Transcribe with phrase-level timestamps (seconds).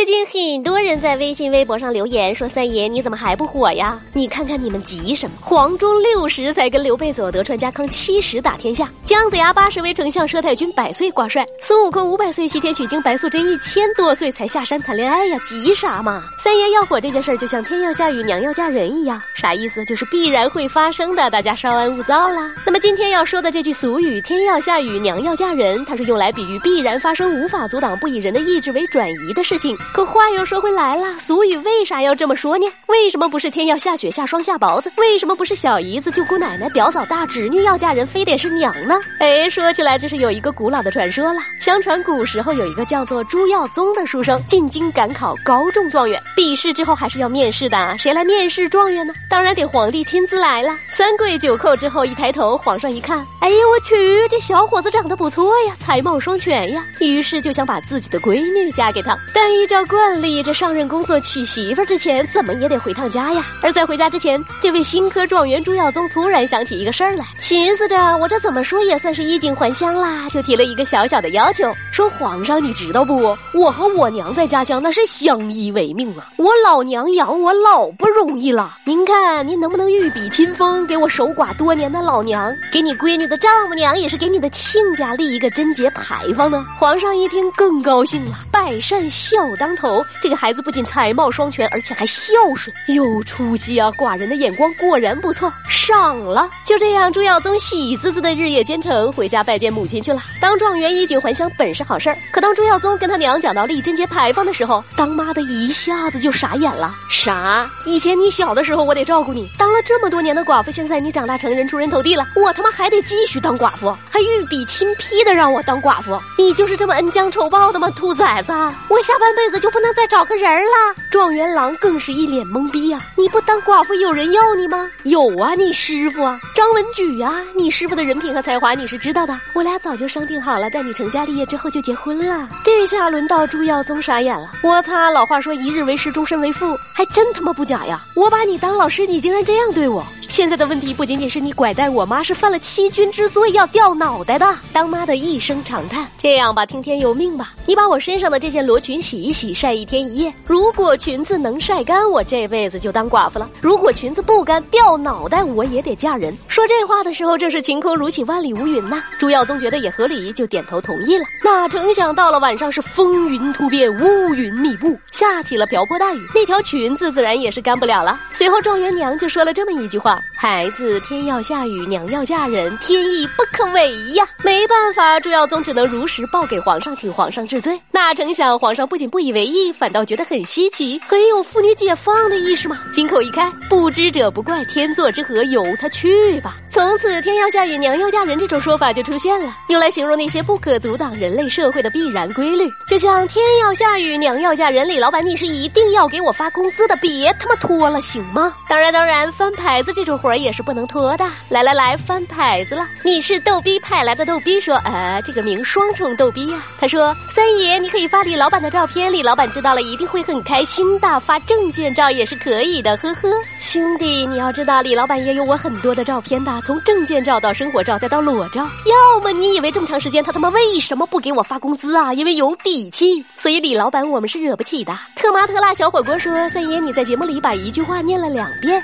[0.00, 4.00] 最近很多人在微信、微博上留言说：“三爷，你怎么还不火呀？
[4.14, 5.36] 你看看你们急什么？
[5.42, 16.22] 黄忠六十才跟刘备走，德川家康七十打天下，姜子牙八十为丞相，佘太君百岁挂帅，孙悟空五百岁西天取经，白素贞一千多岁才下山谈恋爱呀，急啥嘛？
[16.42, 19.84] 三爷要火这件事儿，就像天要下雨，娘要嫁人一样，啥意思？
[19.84, 22.50] 就是必然会发生的，大家稍安勿躁啦。
[22.64, 29.76] 那么今天要说的这句俗语“天要下雨，娘要嫁人”，它是用来比喻必然发生、无法阻挡、不以人的意志为转移的事情。
[29.92, 32.66] 可话又说回来了，俗语为啥要这么说呢？
[32.86, 34.90] 为什么不是天要下雪下霜下雹子？
[34.96, 38.94] 为什么不是小姨子、舅姑奶奶、表嫂大侄女要嫁人，非得是娘呢？
[39.18, 41.40] 哎，说起来这是有一个古老的传说了。
[41.60, 46.20] 相传古时候有一个叫做朱耀宗的书生，进京赶考，高中状元。
[46.36, 49.12] 笔试之后还是要面试的，谁来面试状元呢？
[49.28, 50.70] 当然得皇帝亲自来了。
[50.92, 56.84] 三跪九叩之后，一抬头，皇上一看，哎呀，我去，这小伙子长得不错呀，才貌双全呀。
[57.00, 60.20] 于是就想把自己的闺女嫁给他，但依照惯。
[60.20, 63.46] 例这上任工作娶媳妇之前，怎么也得回趟家呀。
[63.62, 73.36] 而在回家之前，这位新科状元朱耀宗突然想起一个事儿来，寻思着我这怎么说也算是衣锦还乡啦，就提了一个小小的要求，说皇上你知道不？
[73.54, 78.76] 我和我娘在家乡那是相依为命啊，我老娘养我老不容易了。
[78.84, 86.66] 您看您能不能御笔亲封，给我守寡多年的老娘，给你闺女的丈母娘，也是给你的亲家立一个贞节牌坊呢？
[86.78, 90.04] 皇上一听更高兴了，百善孝当头。
[90.20, 93.90] 这个孩子不仅才貌双全，而且还孝顺，有出息啊！
[93.92, 96.46] 寡人的眼光果然不错，赏了。
[96.66, 100.20] 就这样，朱耀宗喜滋滋的日夜兼程，回家拜见母亲去了。
[100.42, 106.94] 当状元衣锦还乡本是好事儿，可当朱耀宗跟他娘讲到立贞节牌坊的时候，当妈的一下子就傻眼了。
[107.10, 107.66] 啥？
[107.86, 117.88] 以前你小的时候我得照顾你，当了这么多年的寡妇，现在你长大成人出人头地了，我他妈还得继续当寡妇，还御笔亲批的让我当寡妇，你就是这么恩将仇报的吗？
[117.96, 118.49] 兔崽子！
[118.88, 120.10] 我下半辈子就不能再。
[120.10, 123.00] 找个人了，状元郎更是一脸懵逼呀！
[123.16, 124.90] 你不当寡妇有人要你吗？
[125.04, 129.38] 有啊，你师傅啊，张文举啊，你师傅的人品和才华你是知道的。
[129.52, 132.48] 我俩早就商定好了，待你成家立业之后就结婚了。
[132.64, 135.10] 这下轮到朱耀宗傻眼了，我擦！
[135.10, 138.00] 老话说一日为师，终身为父，还真他妈不假呀！
[138.14, 140.04] 我把你当老师，你竟然这样对我！
[140.30, 144.46] 现在的问题不仅仅是你拐带我妈，是犯了欺君之罪，要掉脑袋的。
[144.72, 150.32] 当妈的一声长叹：“这样吧，听天由命吧，你把我身上的这件罗裙洗一洗，晒一天一夜。
[150.46, 159.02] 如果裙子能晒干，我这辈子就当寡妇了；如果裙子不干，掉脑袋我也得嫁人。”说这话的时候，正是晴空如洗，万里无云呐。
[159.18, 161.24] 朱耀宗觉得也合理，就点头同意了。
[161.44, 168.18] 哪成想到了晚上是风云突变，乌云密布，下起了瓢泼大雨，那条裙子自然也是干不了了。
[168.32, 170.19] 随后状元娘就说了这么一句话。
[170.36, 174.26] 孩子，天要下雨，娘要嫁人，天意不可违呀！
[174.42, 177.80] 没办法，朱耀宗只能如实报给皇上，请皇上治罪。
[177.90, 182.78] 哪成想，皇上不仅不以为意，反倒觉得很稀奇，很有妇女解放的意识嘛。
[182.92, 186.56] 金口一开，不知者不怪，天作之合，由他去吧。
[186.70, 192.70] 从此，天要下雨，娘要嫁人这种说法就出现了，用来形容那些不可阻挡人类社会的必然规律。
[192.88, 198.54] 就像天要下雨，娘要嫁人，李老板，你是一定要给我发工资的，别他妈拖了，行吗？
[198.68, 201.24] 当然，当然，翻牌子这种这活儿也是不能拖的。
[201.48, 202.84] 来来来，翻牌子了。
[203.04, 206.60] 你是逗逼派来的逗逼，说，呃，这个名双重逗逼呀。
[206.80, 211.20] 他说，三爷，你可以发李老板的照片，李老板知道了一定会很开心的。
[211.20, 213.28] 发证件照也是可以的，呵呵。
[213.60, 218.62] 兄弟，你要知道，李老板也有我很多的照片的，从证件照到生活照再到裸照。
[218.86, 222.12] 要么你以为这么长时间他他妈为什么不给我发工资啊？
[222.12, 223.24] 因为有底气。
[223.36, 224.92] 所以李老板我们是惹不起的。
[225.14, 228.82] 特麻特辣小火锅说，三爷你在节目里把一句话念了两遍。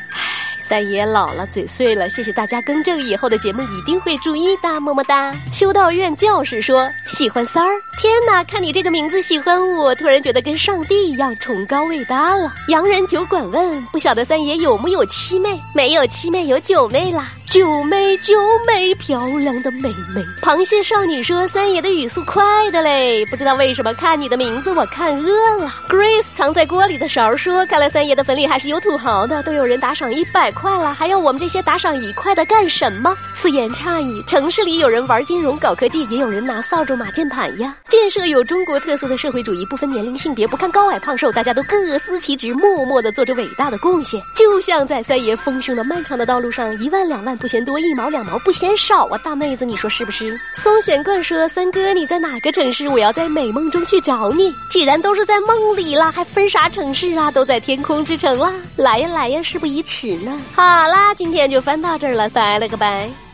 [0.68, 5.32] 三爷老了，嘴碎了，谢谢大家更正，以后的节目一定会注意的，么么哒。
[5.52, 12.52] 修道院教士说喜欢三儿，天哪，看你这个名字喜欢我，突然觉得跟上帝一样崇高伟大了。
[12.68, 15.58] 洋人酒馆问，不晓得三爷有木有七妹？
[15.74, 17.32] 没有七妹，有九妹啦。
[17.46, 18.34] 九妹九
[18.66, 20.22] 妹，漂亮的妹妹。
[20.42, 34.22] 螃蟹少女说：“三爷的语速快的嘞，不知道为什么看你的名字我看饿了。” Grace 藏在锅里的勺说：“看来三爷的坟里还是有土豪的，都有人打赏一百块了，还要我们这些打赏一块的干什么？”此言差矣。
[34.26, 37.74] 城市里有人玩金融搞科技，也有人拿扫帚码键盘呀。
[37.88, 44.20] 建设有中国特色的社会主义，不分年龄性别，不看高矮胖瘦，大家都各司其职，默默的做着伟大的贡献。
[44.34, 47.36] 就像在三爷丰胸的漫长的道路上，一万两万。
[47.36, 50.36] 不嫌多一毛两毛不嫌少啊，大妹子，你说是不是？
[50.54, 52.88] 松选冠说：“三哥，你在哪个城市？
[52.88, 54.52] 我要在美梦中去找你。
[54.68, 57.30] 既然都是在梦里了，还分啥城市啊？
[57.30, 58.52] 都在天空之城啦！
[58.76, 60.40] 来呀来呀，事不宜迟呢。
[60.54, 63.25] 好啦，今天就翻到这儿了，拜了个拜。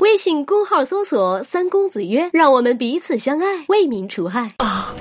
[0.00, 4.52] 微信公号搜索“三公子曰”，让我们彼此相爱，为民除害。
[4.58, 4.94] 啊。